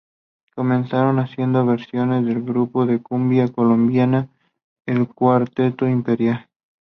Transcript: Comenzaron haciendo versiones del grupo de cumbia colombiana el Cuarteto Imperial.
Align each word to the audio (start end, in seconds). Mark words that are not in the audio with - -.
Comenzaron 0.55 1.19
haciendo 1.19 1.63
versiones 1.63 2.25
del 2.25 2.41
grupo 2.41 2.87
de 2.87 3.03
cumbia 3.03 3.47
colombiana 3.49 4.29
el 4.87 5.07
Cuarteto 5.07 5.87
Imperial. 5.87 6.47